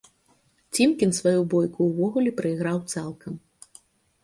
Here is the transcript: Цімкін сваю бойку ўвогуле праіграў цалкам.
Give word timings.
Цімкін 0.77 1.11
сваю 1.17 1.43
бойку 1.51 1.79
ўвогуле 1.91 2.31
праіграў 2.41 2.83
цалкам. 2.95 3.33